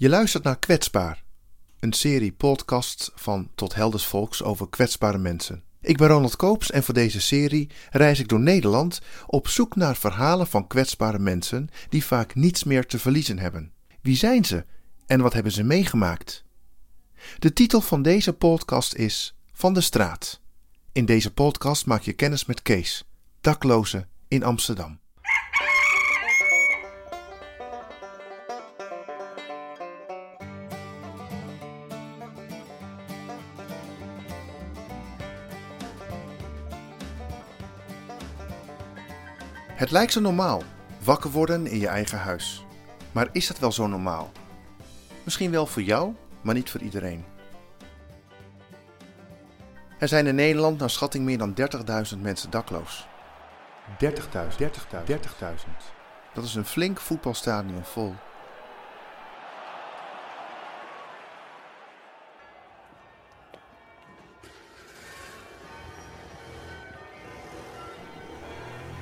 Je 0.00 0.08
luistert 0.08 0.44
naar 0.44 0.58
Kwetsbaar, 0.58 1.22
een 1.80 1.92
serie 1.92 2.32
podcasts 2.32 3.10
van 3.14 3.50
Tot 3.54 3.74
Helders 3.74 4.06
Volks 4.06 4.42
over 4.42 4.68
kwetsbare 4.68 5.18
mensen. 5.18 5.62
Ik 5.80 5.96
ben 5.96 6.08
Ronald 6.08 6.36
Koops 6.36 6.70
en 6.70 6.82
voor 6.82 6.94
deze 6.94 7.20
serie 7.20 7.70
reis 7.90 8.18
ik 8.18 8.28
door 8.28 8.40
Nederland 8.40 9.00
op 9.26 9.48
zoek 9.48 9.76
naar 9.76 9.96
verhalen 9.96 10.46
van 10.46 10.66
kwetsbare 10.66 11.18
mensen 11.18 11.68
die 11.88 12.04
vaak 12.04 12.34
niets 12.34 12.64
meer 12.64 12.86
te 12.86 12.98
verliezen 12.98 13.38
hebben. 13.38 13.72
Wie 14.02 14.16
zijn 14.16 14.44
ze 14.44 14.64
en 15.06 15.20
wat 15.20 15.32
hebben 15.32 15.52
ze 15.52 15.62
meegemaakt? 15.62 16.44
De 17.38 17.52
titel 17.52 17.80
van 17.80 18.02
deze 18.02 18.32
podcast 18.32 18.94
is 18.94 19.36
Van 19.52 19.74
de 19.74 19.80
Straat. 19.80 20.40
In 20.92 21.04
deze 21.04 21.32
podcast 21.32 21.86
maak 21.86 22.02
je 22.02 22.12
kennis 22.12 22.44
met 22.44 22.62
Kees, 22.62 23.04
dakloze 23.40 24.06
in 24.28 24.44
Amsterdam. 24.44 25.00
Het 39.80 39.90
lijkt 39.90 40.12
zo 40.12 40.20
normaal, 40.20 40.62
wakker 41.04 41.30
worden 41.30 41.66
in 41.66 41.78
je 41.78 41.86
eigen 41.86 42.18
huis. 42.18 42.64
Maar 43.12 43.28
is 43.32 43.46
dat 43.46 43.58
wel 43.58 43.72
zo 43.72 43.86
normaal? 43.86 44.32
Misschien 45.24 45.50
wel 45.50 45.66
voor 45.66 45.82
jou, 45.82 46.14
maar 46.40 46.54
niet 46.54 46.70
voor 46.70 46.80
iedereen. 46.80 47.24
Er 49.98 50.08
zijn 50.08 50.26
in 50.26 50.34
Nederland 50.34 50.78
naar 50.78 50.90
schatting 50.90 51.24
meer 51.24 51.38
dan 51.38 51.54
30.000 52.14 52.18
mensen 52.18 52.50
dakloos. 52.50 53.06
30.000, 54.04 54.08
30.000, 54.58 54.66
30.000. 55.06 55.16
Dat 56.34 56.44
is 56.44 56.54
een 56.54 56.64
flink 56.64 57.00
voetbalstadion 57.00 57.84
vol. 57.84 58.14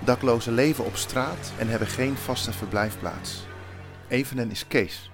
Daklozen 0.08 0.52
leven 0.52 0.84
op 0.84 0.96
straat 0.96 1.52
en 1.58 1.68
hebben 1.68 1.88
geen 1.88 2.16
vaste 2.16 2.52
verblijfplaats. 2.52 3.46
Hen 4.06 4.50
is 4.50 4.66
Kees. 4.66 5.10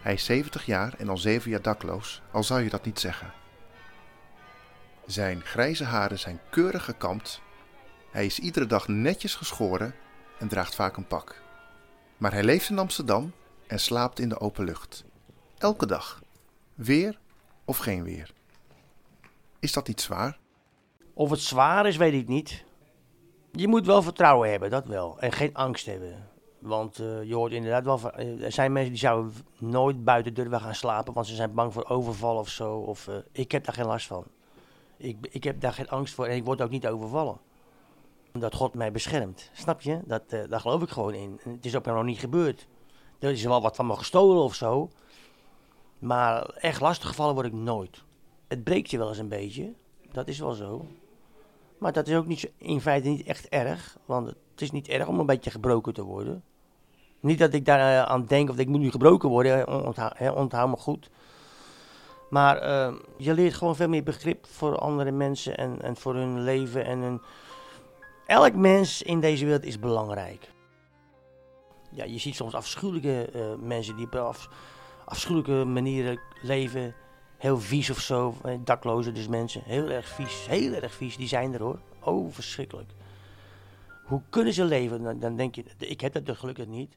Hij 0.00 0.12
is 0.12 0.24
70 0.24 0.66
jaar 0.66 0.94
en 0.98 1.08
al 1.08 1.16
7 1.16 1.50
jaar 1.50 1.62
dakloos, 1.62 2.22
al 2.32 2.42
zou 2.42 2.62
je 2.62 2.70
dat 2.70 2.84
niet 2.84 3.00
zeggen. 3.00 3.32
Zijn 5.06 5.40
grijze 5.40 5.84
haren 5.84 6.18
zijn 6.18 6.40
keurig 6.50 6.84
gekamd. 6.84 7.40
Hij 8.10 8.26
is 8.26 8.38
iedere 8.38 8.66
dag 8.66 8.88
netjes 8.88 9.34
geschoren 9.34 9.94
en 10.38 10.48
draagt 10.48 10.74
vaak 10.74 10.96
een 10.96 11.06
pak. 11.06 11.42
Maar 12.16 12.32
hij 12.32 12.44
leeft 12.44 12.70
in 12.70 12.78
Amsterdam 12.78 13.32
en 13.66 13.80
slaapt 13.80 14.18
in 14.18 14.28
de 14.28 14.40
open 14.40 14.64
lucht. 14.64 15.04
Elke 15.58 15.86
dag. 15.86 16.22
Weer 16.74 17.18
of 17.64 17.78
geen 17.78 18.02
weer. 18.02 18.32
Is 19.58 19.72
dat 19.72 19.86
niet 19.86 20.00
zwaar? 20.00 20.38
Of 21.14 21.30
het 21.30 21.40
zwaar 21.40 21.86
is, 21.86 21.96
weet 21.96 22.14
ik 22.14 22.28
niet. 22.28 22.66
Je 23.58 23.68
moet 23.68 23.86
wel 23.86 24.02
vertrouwen 24.02 24.50
hebben, 24.50 24.70
dat 24.70 24.86
wel. 24.86 25.18
En 25.18 25.32
geen 25.32 25.54
angst 25.54 25.86
hebben. 25.86 26.28
Want 26.58 26.98
uh, 26.98 27.22
je 27.22 27.34
hoort 27.34 27.52
inderdaad 27.52 27.84
wel 27.84 28.00
uh, 28.18 28.44
er 28.44 28.52
zijn 28.52 28.72
mensen 28.72 28.90
die 28.90 29.00
zouden 29.00 29.32
nooit 29.58 30.04
buiten 30.04 30.34
durven 30.34 30.60
gaan 30.60 30.74
slapen, 30.74 31.12
want 31.12 31.26
ze 31.26 31.34
zijn 31.34 31.54
bang 31.54 31.72
voor 31.72 31.88
overval 31.88 32.36
of 32.36 32.48
zo. 32.48 32.76
Of, 32.76 33.06
uh, 33.06 33.14
ik 33.32 33.52
heb 33.52 33.64
daar 33.64 33.74
geen 33.74 33.86
last 33.86 34.06
van. 34.06 34.24
Ik, 34.96 35.16
ik 35.30 35.44
heb 35.44 35.60
daar 35.60 35.72
geen 35.72 35.88
angst 35.88 36.14
voor 36.14 36.26
en 36.26 36.36
ik 36.36 36.44
word 36.44 36.62
ook 36.62 36.70
niet 36.70 36.86
overvallen. 36.86 37.38
Dat 38.32 38.54
God 38.54 38.74
mij 38.74 38.92
beschermt, 38.92 39.50
snap 39.52 39.80
je? 39.80 40.00
Dat, 40.04 40.22
daar 40.30 40.60
geloof 40.60 40.82
ik 40.82 40.88
gewoon 40.88 41.14
in. 41.14 41.40
Het 41.48 41.64
is 41.64 41.76
ook 41.76 41.84
nog 41.84 42.04
niet 42.04 42.18
gebeurd. 42.18 42.66
Er 43.18 43.30
is 43.30 43.44
wel 43.44 43.62
wat 43.62 43.76
van 43.76 43.86
me 43.86 43.96
gestolen 43.96 44.42
of 44.42 44.54
zo. 44.54 44.90
Maar 45.98 46.48
echt 46.48 46.80
lastig 46.80 47.08
gevallen 47.08 47.34
word 47.34 47.46
ik 47.46 47.52
nooit. 47.52 48.02
Het 48.48 48.64
breekt 48.64 48.90
je 48.90 48.98
wel 48.98 49.08
eens 49.08 49.18
een 49.18 49.28
beetje, 49.28 49.72
dat 50.12 50.28
is 50.28 50.38
wel 50.38 50.52
zo. 50.52 50.86
Maar 51.78 51.92
dat 51.92 52.08
is 52.08 52.16
ook 52.16 52.26
niet, 52.26 52.50
in 52.56 52.80
feite 52.80 53.08
niet 53.08 53.26
echt 53.26 53.48
erg. 53.48 53.96
Want 54.04 54.26
het 54.26 54.60
is 54.60 54.70
niet 54.70 54.88
erg 54.88 55.06
om 55.06 55.18
een 55.18 55.26
beetje 55.26 55.50
gebroken 55.50 55.94
te 55.94 56.02
worden. 56.02 56.42
Niet 57.20 57.38
dat 57.38 57.52
ik 57.52 57.64
daar 57.64 57.78
uh, 57.78 58.02
aan 58.02 58.26
denk 58.26 58.50
of 58.50 58.58
ik 58.58 58.68
moet 58.68 58.80
nu 58.80 58.90
gebroken 58.90 59.28
worden, 59.28 59.68
onthoud, 60.36 60.68
me 60.68 60.76
goed. 60.76 61.10
Maar 62.30 62.68
uh, 62.68 62.94
je 63.16 63.34
leert 63.34 63.54
gewoon 63.54 63.76
veel 63.76 63.88
meer 63.88 64.02
begrip 64.02 64.46
voor 64.46 64.78
andere 64.78 65.10
mensen 65.10 65.56
en, 65.56 65.82
en 65.82 65.96
voor 65.96 66.14
hun 66.14 66.40
leven. 66.40 66.84
En 66.84 66.98
hun... 66.98 67.20
Elk 68.26 68.54
mens 68.54 69.02
in 69.02 69.20
deze 69.20 69.44
wereld 69.44 69.64
is 69.64 69.78
belangrijk. 69.78 70.50
Ja, 71.90 72.04
je 72.04 72.18
ziet 72.18 72.34
soms 72.34 72.54
afschuwelijke 72.54 73.30
uh, 73.34 73.42
mensen 73.66 73.96
die 73.96 74.06
op 74.06 74.14
af, 74.14 74.48
afschuwelijke 75.04 75.64
manieren 75.64 76.20
leven 76.42 76.94
heel 77.38 77.60
vies 77.60 77.90
of 77.90 77.98
zo. 77.98 78.34
Daklozen 78.64 79.14
dus 79.14 79.28
mensen. 79.28 79.62
Heel 79.64 79.88
erg 79.88 80.08
vies. 80.08 80.46
Heel 80.46 80.72
erg 80.72 80.94
vies. 80.94 81.16
Die 81.16 81.28
zijn 81.28 81.54
er 81.54 81.62
hoor. 81.62 81.78
Oh, 82.00 82.32
verschrikkelijk. 82.32 82.90
Hoe 84.04 84.22
kunnen 84.30 84.52
ze 84.52 84.64
leven? 84.64 85.20
Dan, 85.20 85.36
denk 85.36 85.54
je, 85.54 85.64
ik 85.78 86.00
heb 86.00 86.12
dat 86.12 86.26
dus 86.26 86.38
gelukkig 86.38 86.66
niet. 86.66 86.96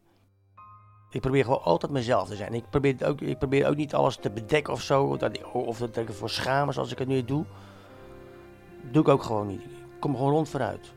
Ik 1.10 1.22
probeer 1.22 1.44
gewoon 1.44 1.64
altijd 1.64 1.92
mezelf 1.92 2.28
te 2.28 2.36
zijn. 2.36 2.54
Ik 2.54 2.70
probeer 2.70 3.06
ook, 3.06 3.22
ik 3.22 3.38
probeer 3.38 3.68
ook 3.68 3.76
niet 3.76 3.94
alles 3.94 4.16
te 4.16 4.32
bedekken 4.32 4.74
of 4.74 4.82
zo. 4.82 5.18
Dat 5.18 5.38
ik, 5.38 5.54
of 5.54 5.78
dat 5.78 5.98
ik 5.98 6.08
ervoor 6.08 6.30
schaam 6.30 6.72
zoals 6.72 6.92
ik 6.92 7.00
het 7.00 7.08
nu 7.08 7.26
doe. 7.26 7.46
Doe 8.92 9.02
ik 9.02 9.08
ook 9.08 9.24
gewoon 9.24 9.48
niet. 9.48 9.62
Kom 10.00 10.16
gewoon 10.16 10.32
rond 10.32 10.50
vooruit. 10.50 10.94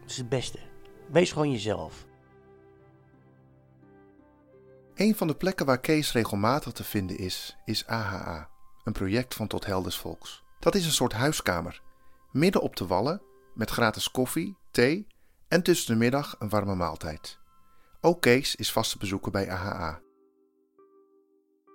Dat 0.00 0.10
is 0.10 0.16
het 0.16 0.28
beste. 0.28 0.58
Wees 1.06 1.32
gewoon 1.32 1.50
jezelf. 1.50 2.06
Een 4.94 5.14
van 5.14 5.26
de 5.26 5.34
plekken 5.34 5.66
waar 5.66 5.80
Kees 5.80 6.12
regelmatig 6.12 6.72
te 6.72 6.84
vinden 6.84 7.18
is, 7.18 7.56
is 7.64 7.86
AHA 7.86 8.48
een 8.86 8.92
project 8.92 9.34
van 9.34 9.46
Tot 9.46 9.66
Helders 9.66 9.98
Volks. 9.98 10.44
Dat 10.58 10.74
is 10.74 10.86
een 10.86 10.92
soort 10.92 11.12
huiskamer, 11.12 11.82
midden 12.32 12.62
op 12.62 12.76
de 12.76 12.86
wallen, 12.86 13.22
met 13.54 13.70
gratis 13.70 14.10
koffie, 14.10 14.56
thee 14.70 15.06
en 15.48 15.62
tussen 15.62 15.92
de 15.92 15.98
middag 15.98 16.36
een 16.38 16.48
warme 16.48 16.74
maaltijd. 16.74 17.38
Ook 18.00 18.20
Kees 18.20 18.56
is 18.56 18.72
vaste 18.72 18.98
bezoeker 18.98 19.32
bij 19.32 19.50
AHA. 19.50 20.00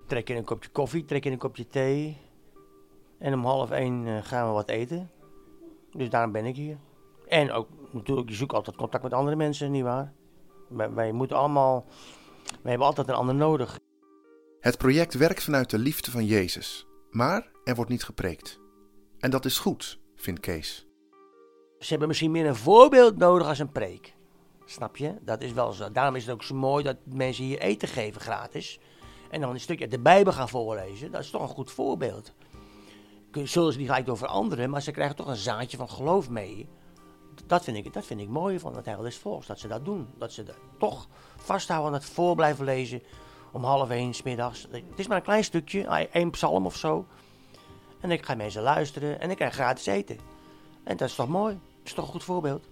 Trek 0.07 0.29
in 0.29 0.35
een 0.35 0.43
kopje 0.43 0.69
koffie, 0.69 1.05
trek 1.05 1.25
in 1.25 1.31
een 1.31 1.37
kopje 1.37 1.67
thee. 1.67 2.21
En 3.19 3.33
om 3.33 3.45
half 3.45 3.71
één 3.71 4.07
eh, 4.07 4.23
gaan 4.23 4.47
we 4.47 4.53
wat 4.53 4.69
eten. 4.69 5.11
Dus 5.91 6.09
daarom 6.09 6.31
ben 6.31 6.45
ik 6.45 6.55
hier. 6.55 6.77
En 7.27 7.51
ook 7.51 7.67
natuurlijk, 7.91 8.29
je 8.29 8.35
zoekt 8.35 8.53
altijd 8.53 8.75
contact 8.75 9.03
met 9.03 9.13
andere 9.13 9.35
mensen, 9.35 9.71
nietwaar? 9.71 10.13
Wij, 10.67 10.93
wij 10.93 11.11
moeten 11.11 11.37
allemaal, 11.37 11.85
wij 12.61 12.69
hebben 12.69 12.87
altijd 12.87 13.07
een 13.07 13.13
ander 13.13 13.35
nodig. 13.35 13.79
Het 14.59 14.77
project 14.77 15.13
werkt 15.13 15.43
vanuit 15.43 15.69
de 15.69 15.77
liefde 15.77 16.11
van 16.11 16.25
Jezus 16.25 16.85
maar 17.11 17.47
er 17.63 17.75
wordt 17.75 17.91
niet 17.91 18.03
gepreekt. 18.03 18.59
En 19.19 19.31
dat 19.31 19.45
is 19.45 19.59
goed, 19.59 19.99
vindt 20.15 20.39
Kees. 20.39 20.87
Ze 21.79 21.89
hebben 21.89 22.07
misschien 22.07 22.31
meer 22.31 22.45
een 22.45 22.55
voorbeeld 22.55 23.17
nodig 23.17 23.47
als 23.47 23.59
een 23.59 23.71
preek. 23.71 24.15
Snap 24.65 24.97
je? 24.97 25.15
Dat 25.21 25.41
is 25.41 25.53
wel 25.53 25.71
zo. 25.71 25.91
Daarom 25.91 26.15
is 26.15 26.25
het 26.25 26.33
ook 26.33 26.43
zo 26.43 26.55
mooi 26.55 26.83
dat 26.83 26.97
mensen 27.05 27.43
hier 27.43 27.59
eten 27.59 27.87
geven 27.87 28.21
gratis. 28.21 28.79
En 29.29 29.41
dan 29.41 29.49
een 29.49 29.59
stukje 29.59 29.87
de 29.87 29.99
Bijbel 29.99 30.33
gaan 30.33 30.49
voorlezen. 30.49 31.11
Dat 31.11 31.21
is 31.21 31.29
toch 31.29 31.41
een 31.41 31.47
goed 31.47 31.71
voorbeeld. 31.71 32.33
Zullen 33.31 33.71
ze 33.71 33.77
niet 33.77 33.87
gelijk 33.87 34.05
door 34.05 34.17
veranderen, 34.17 34.69
maar 34.69 34.81
ze 34.81 34.91
krijgen 34.91 35.15
toch 35.15 35.27
een 35.27 35.35
zaadje 35.35 35.77
van 35.77 35.89
geloof 35.89 36.29
mee. 36.29 36.69
Dat 37.45 37.63
vind 37.63 37.77
ik, 37.77 37.93
dat 37.93 38.05
vind 38.05 38.21
ik 38.21 38.27
mooi 38.27 38.59
van 38.59 38.75
het 38.75 38.85
Heilige 38.85 39.19
Volks, 39.19 39.47
dat 39.47 39.59
ze 39.59 39.67
dat 39.67 39.85
doen. 39.85 40.07
Dat 40.17 40.31
ze 40.31 40.45
toch 40.77 41.07
vasthouden 41.35 41.87
aan 41.87 41.99
het 41.99 42.05
voor 42.05 42.35
blijven 42.35 42.65
lezen 42.65 43.01
om 43.51 43.63
half 43.63 43.89
één 43.89 44.13
middags. 44.23 44.67
Het 44.71 44.83
is 44.95 45.07
maar 45.07 45.17
een 45.17 45.23
klein 45.23 45.43
stukje, 45.43 45.83
één 46.11 46.29
psalm 46.29 46.65
of 46.65 46.75
zo. 46.75 47.05
En 47.99 48.11
ik 48.11 48.25
ga 48.25 48.35
mensen 48.35 48.61
luisteren 48.61 49.19
en 49.19 49.29
ik 49.29 49.35
krijg 49.35 49.53
gratis 49.53 49.85
eten. 49.85 50.17
En 50.83 50.97
dat 50.97 51.09
is 51.09 51.15
toch 51.15 51.27
mooi? 51.27 51.53
Dat 51.53 51.83
is 51.83 51.93
toch 51.93 52.05
een 52.05 52.11
goed 52.11 52.23
voorbeeld? 52.23 52.67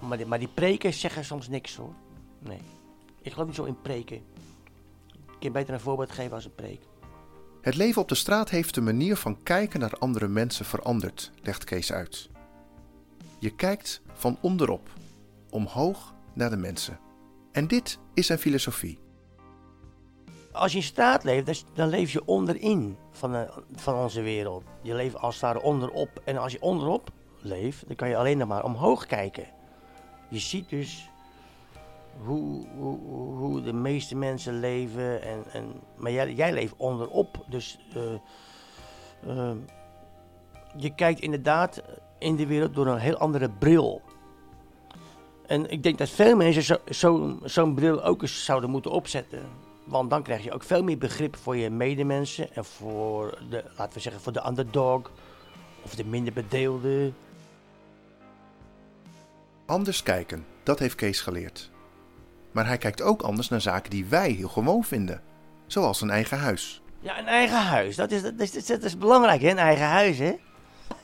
Maar 0.00 0.16
die, 0.16 0.26
maar 0.26 0.38
die 0.38 0.48
preken 0.48 0.92
zeggen 0.92 1.24
soms 1.24 1.48
niks 1.48 1.76
hoor. 1.76 1.94
Nee. 2.38 2.60
Ik 3.22 3.32
geloof 3.32 3.46
niet 3.46 3.56
zo 3.56 3.64
in 3.64 3.82
preken. 3.82 4.16
Ik 4.16 5.40
kan 5.40 5.52
beter 5.52 5.74
een 5.74 5.80
voorbeeld 5.80 6.10
geven 6.10 6.32
als 6.32 6.44
een 6.44 6.54
preek. 6.54 6.80
Het 7.60 7.76
leven 7.76 8.02
op 8.02 8.08
de 8.08 8.14
straat 8.14 8.50
heeft 8.50 8.74
de 8.74 8.80
manier 8.80 9.16
van 9.16 9.42
kijken 9.42 9.80
naar 9.80 9.98
andere 9.98 10.28
mensen 10.28 10.64
veranderd, 10.64 11.30
legt 11.42 11.64
Kees 11.64 11.92
uit. 11.92 12.28
Je 13.38 13.50
kijkt 13.50 14.02
van 14.14 14.38
onderop, 14.40 14.88
omhoog 15.50 16.14
naar 16.32 16.50
de 16.50 16.56
mensen. 16.56 16.98
En 17.52 17.66
dit 17.66 17.98
is 18.14 18.26
zijn 18.26 18.38
filosofie. 18.38 19.03
Als 20.54 20.72
je 20.72 20.78
in 20.78 20.84
staat 20.84 21.24
leeft, 21.24 21.64
dan 21.74 21.88
leef 21.88 22.10
je 22.10 22.24
onderin 22.24 22.96
van, 23.10 23.32
de, 23.32 23.48
van 23.74 23.94
onze 23.94 24.22
wereld. 24.22 24.64
Je 24.82 24.94
leeft 24.94 25.16
als 25.18 25.34
het 25.34 25.42
ware 25.42 25.62
onderop. 25.62 26.20
En 26.24 26.36
als 26.36 26.52
je 26.52 26.62
onderop 26.62 27.10
leeft, 27.38 27.86
dan 27.86 27.96
kan 27.96 28.08
je 28.08 28.16
alleen 28.16 28.38
nog 28.38 28.48
maar 28.48 28.64
omhoog 28.64 29.06
kijken. 29.06 29.46
Je 30.28 30.38
ziet 30.38 30.68
dus 30.68 31.10
hoe, 32.24 32.66
hoe, 32.76 32.98
hoe 33.36 33.62
de 33.62 33.72
meeste 33.72 34.16
mensen 34.16 34.60
leven. 34.60 35.22
En, 35.22 35.44
en, 35.52 35.72
maar 35.96 36.12
jij, 36.12 36.32
jij 36.32 36.52
leeft 36.52 36.74
onderop. 36.76 37.44
Dus 37.48 37.78
uh, 37.96 38.02
uh, 39.26 39.50
je 40.76 40.94
kijkt 40.94 41.20
inderdaad 41.20 41.82
in 42.18 42.36
de 42.36 42.46
wereld 42.46 42.74
door 42.74 42.86
een 42.86 42.98
heel 42.98 43.16
andere 43.18 43.50
bril. 43.50 44.02
En 45.46 45.70
ik 45.70 45.82
denk 45.82 45.98
dat 45.98 46.08
veel 46.08 46.36
mensen 46.36 46.62
zo'n 46.62 46.78
zo, 46.90 47.38
zo 47.44 47.72
bril 47.72 48.02
ook 48.02 48.22
eens 48.22 48.44
zouden 48.44 48.70
moeten 48.70 48.90
opzetten. 48.90 49.63
Want 49.84 50.10
dan 50.10 50.22
krijg 50.22 50.44
je 50.44 50.52
ook 50.52 50.62
veel 50.62 50.82
meer 50.82 50.98
begrip 50.98 51.36
voor 51.36 51.56
je 51.56 51.70
medemensen 51.70 52.54
en 52.54 52.64
voor 52.64 53.38
de, 53.50 53.64
laten 53.76 53.94
we 53.94 54.00
zeggen, 54.00 54.22
voor 54.22 54.32
de 54.32 54.46
underdog 54.46 55.10
of 55.82 55.94
de 55.94 56.04
minder 56.04 56.32
bedeelde. 56.32 57.12
Anders 59.66 60.02
kijken, 60.02 60.46
dat 60.62 60.78
heeft 60.78 60.94
Kees 60.94 61.20
geleerd. 61.20 61.70
Maar 62.52 62.66
hij 62.66 62.78
kijkt 62.78 63.02
ook 63.02 63.22
anders 63.22 63.48
naar 63.48 63.60
zaken 63.60 63.90
die 63.90 64.04
wij 64.04 64.30
heel 64.30 64.48
gewoon 64.48 64.84
vinden, 64.84 65.22
zoals 65.66 66.00
een 66.00 66.10
eigen 66.10 66.38
huis. 66.38 66.82
Ja, 67.00 67.18
een 67.18 67.26
eigen 67.26 67.62
huis, 67.62 67.96
dat 67.96 68.10
is, 68.10 68.22
dat 68.22 68.40
is, 68.40 68.66
dat 68.66 68.82
is 68.82 68.98
belangrijk, 68.98 69.40
hè? 69.40 69.50
Een 69.50 69.58
eigen 69.58 69.86
huis, 69.86 70.18
hè? 70.18 70.36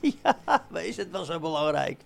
ja, 0.22 0.36
maar 0.70 0.84
is 0.84 0.96
het 0.96 1.10
wel 1.10 1.24
zo 1.24 1.38
belangrijk? 1.38 2.00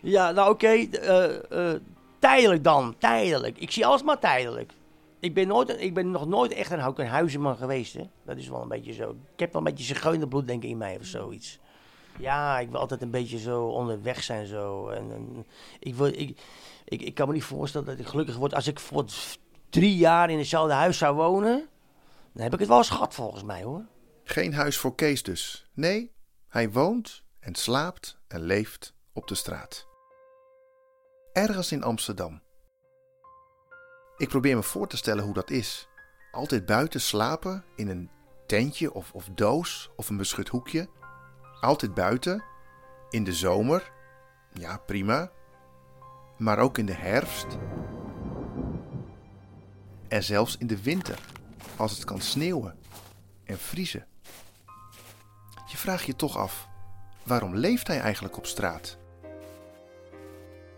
Ja, 0.00 0.30
nou 0.30 0.50
oké, 0.50 0.66
eh, 0.66 1.72
eh, 1.72 1.80
tijdelijk 2.18 2.64
dan, 2.64 2.94
tijdelijk. 2.98 3.58
Ik 3.58 3.70
zie 3.70 3.86
alles 3.86 4.02
maar 4.02 4.18
tijdelijk. 4.18 4.72
Ik 5.26 5.34
ben, 5.34 5.46
nooit, 5.46 5.80
ik 5.80 5.94
ben 5.94 6.10
nog 6.10 6.26
nooit 6.26 6.52
echt 6.52 6.70
een, 6.70 6.92
een 6.96 7.06
huizenman 7.06 7.56
geweest, 7.56 7.94
hè? 7.94 8.08
Dat 8.24 8.36
is 8.36 8.48
wel 8.48 8.62
een 8.62 8.68
beetje 8.68 8.92
zo. 8.92 9.10
Ik 9.10 9.40
heb 9.40 9.52
wel 9.52 9.62
een 9.62 9.68
beetje 9.68 9.84
zigeunerbloed, 9.84 10.46
denk 10.46 10.62
ik, 10.62 10.70
in 10.70 10.76
mij 10.76 10.98
of 10.98 11.06
zoiets. 11.06 11.58
Ja, 12.18 12.58
ik 12.58 12.70
wil 12.70 12.80
altijd 12.80 13.02
een 13.02 13.10
beetje 13.10 13.38
zo 13.38 13.66
onderweg 13.66 14.22
zijn 14.22 14.46
zo. 14.46 14.88
En, 14.88 15.46
ik, 15.78 15.94
wil, 15.94 16.06
ik, 16.06 16.38
ik, 16.84 17.02
ik 17.02 17.14
kan 17.14 17.28
me 17.28 17.34
niet 17.34 17.44
voorstellen 17.44 17.86
dat 17.86 17.98
ik 17.98 18.06
gelukkig 18.06 18.36
word 18.36 18.54
als 18.54 18.66
ik 18.66 18.80
voor 18.80 19.04
drie 19.70 19.96
jaar 19.96 20.30
in 20.30 20.38
hetzelfde 20.38 20.74
huis 20.74 20.98
zou 20.98 21.16
wonen. 21.16 21.68
Dan 22.32 22.42
heb 22.42 22.52
ik 22.52 22.58
het 22.58 22.68
wel 22.68 22.84
gehad 22.84 23.14
volgens 23.14 23.42
mij 23.42 23.62
hoor. 23.62 23.84
Geen 24.24 24.54
huis 24.54 24.78
voor 24.78 24.94
Kees 24.94 25.22
dus. 25.22 25.70
Nee, 25.74 26.12
hij 26.48 26.70
woont 26.70 27.22
en 27.40 27.54
slaapt 27.54 28.18
en 28.28 28.42
leeft 28.42 28.94
op 29.12 29.28
de 29.28 29.34
straat. 29.34 29.86
Ergens 31.32 31.72
in 31.72 31.82
Amsterdam. 31.82 32.44
Ik 34.16 34.28
probeer 34.28 34.56
me 34.56 34.62
voor 34.62 34.88
te 34.88 34.96
stellen 34.96 35.24
hoe 35.24 35.34
dat 35.34 35.50
is. 35.50 35.88
Altijd 36.32 36.66
buiten 36.66 37.00
slapen 37.00 37.64
in 37.74 37.88
een 37.88 38.10
tentje 38.46 38.92
of, 38.94 39.12
of 39.12 39.28
doos 39.34 39.90
of 39.96 40.08
een 40.08 40.16
beschut 40.16 40.48
hoekje. 40.48 40.88
Altijd 41.60 41.94
buiten. 41.94 42.44
In 43.10 43.24
de 43.24 43.32
zomer. 43.32 43.92
Ja, 44.52 44.76
prima. 44.76 45.30
Maar 46.38 46.58
ook 46.58 46.78
in 46.78 46.86
de 46.86 46.94
herfst. 46.94 47.46
En 50.08 50.22
zelfs 50.22 50.56
in 50.56 50.66
de 50.66 50.82
winter. 50.82 51.18
Als 51.76 51.92
het 51.92 52.04
kan 52.04 52.20
sneeuwen 52.20 52.78
en 53.44 53.58
vriezen. 53.58 54.06
Je 55.66 55.76
vraagt 55.76 56.04
je 56.04 56.16
toch 56.16 56.36
af, 56.36 56.68
waarom 57.22 57.54
leeft 57.56 57.86
hij 57.86 58.00
eigenlijk 58.00 58.36
op 58.36 58.46
straat? 58.46 58.98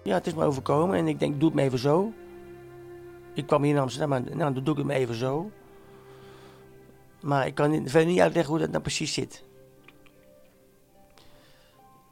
Ja, 0.02 0.14
het 0.14 0.26
is 0.26 0.34
me 0.34 0.44
overkomen 0.44 0.96
en 0.96 1.08
ik 1.08 1.18
denk, 1.18 1.40
doe 1.40 1.48
het 1.48 1.58
me 1.58 1.62
even 1.62 1.78
zo. 1.78 2.12
Ik 3.38 3.46
kwam 3.46 3.62
hier 3.62 3.74
in 3.74 3.80
Amsterdam, 3.80 4.08
maar 4.08 4.22
nou, 4.22 4.54
dan 4.54 4.64
doe 4.64 4.72
ik 4.72 4.76
het 4.76 4.86
me 4.86 4.94
even 4.94 5.14
zo. 5.14 5.50
Maar 7.20 7.46
ik 7.46 7.54
kan 7.54 7.88
verder 7.88 8.06
niet 8.06 8.20
uitleggen 8.20 8.52
hoe 8.52 8.60
dat 8.60 8.70
nou 8.70 8.82
precies 8.82 9.12
zit. 9.12 9.44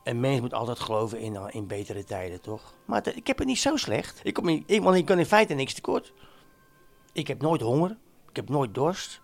Een 0.05 0.21
mens 0.21 0.41
moet 0.41 0.55
altijd 0.55 0.79
geloven 0.79 1.21
in, 1.21 1.39
in 1.51 1.67
betere 1.67 2.05
tijden, 2.05 2.41
toch? 2.41 2.75
Maar 2.85 3.15
ik 3.15 3.27
heb 3.27 3.39
het 3.39 3.47
niet 3.47 3.59
zo 3.59 3.77
slecht. 3.77 4.21
Ik 4.23 4.35
kom 4.35 4.49
in, 4.49 4.83
want 4.83 4.97
ik 4.97 5.05
kan 5.05 5.19
in 5.19 5.27
feite 5.27 5.55
niks 5.55 5.75
tekort. 5.75 6.13
Ik 7.13 7.27
heb 7.27 7.41
nooit 7.41 7.61
honger. 7.61 7.97
Ik 8.29 8.37
heb 8.37 8.49
nooit 8.49 8.75
dorst. 8.75 9.21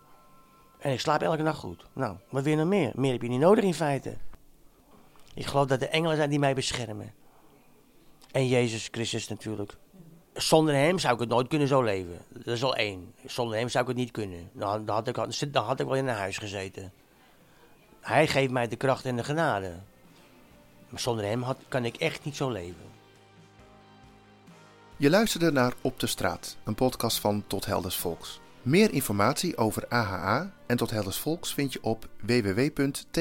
En 0.79 0.91
ik 0.91 0.99
slaap 0.99 1.21
elke 1.21 1.43
nacht 1.43 1.59
goed. 1.59 1.85
Nou, 1.93 2.17
wat 2.29 2.45
je 2.45 2.55
nog 2.55 2.67
meer? 2.67 2.91
Meer 2.95 3.11
heb 3.11 3.21
je 3.21 3.27
niet 3.27 3.39
nodig 3.39 3.63
in 3.63 3.73
feite. 3.73 4.17
Ik 5.33 5.45
geloof 5.45 5.67
dat 5.67 5.81
er 5.81 5.89
engelen 5.89 6.15
zijn 6.15 6.29
die 6.29 6.39
mij 6.39 6.55
beschermen. 6.55 7.13
En 8.31 8.47
Jezus 8.47 8.87
Christus 8.91 9.27
natuurlijk. 9.27 9.77
Zonder 10.33 10.75
hem 10.75 10.99
zou 10.99 11.13
ik 11.13 11.19
het 11.19 11.29
nooit 11.29 11.47
kunnen 11.47 11.67
zo 11.67 11.81
leven. 11.81 12.17
Dat 12.29 12.55
is 12.55 12.63
al 12.63 12.75
één. 12.75 13.13
Zonder 13.25 13.57
hem 13.57 13.69
zou 13.69 13.83
ik 13.83 13.89
het 13.89 13.99
niet 13.99 14.11
kunnen. 14.11 14.49
Dan, 14.53 14.89
had, 14.89 15.07
ik, 15.07 15.53
dan 15.53 15.63
had 15.63 15.79
ik 15.79 15.85
wel 15.85 15.95
in 15.95 16.07
een 16.07 16.15
huis 16.15 16.37
gezeten. 16.37 16.91
Hij 18.01 18.27
geeft 18.27 18.51
mij 18.51 18.67
de 18.67 18.75
kracht 18.75 19.05
en 19.05 19.15
de 19.15 19.23
genade. 19.23 19.71
Maar 20.89 20.99
zonder 20.99 21.25
hem 21.25 21.43
kan 21.67 21.85
ik 21.85 21.95
echt 21.95 22.25
niet 22.25 22.35
zo 22.35 22.49
leven. 22.49 22.91
Je 24.97 25.09
luisterde 25.09 25.51
naar 25.51 25.73
Op 25.81 25.99
de 25.99 26.07
Straat, 26.07 26.57
een 26.63 26.75
podcast 26.75 27.19
van 27.19 27.43
Tot 27.47 27.65
Helders 27.65 27.95
Volks. 27.95 28.41
Meer 28.61 28.93
informatie 28.93 29.57
over 29.57 29.87
AHA 29.87 30.53
en 30.65 30.77
Tot 30.77 30.91
Helders 30.91 31.17
Volks 31.17 31.53
vind 31.53 31.73
je 31.73 31.79
op 31.81 32.07
www.thdv.nl. 32.21 33.17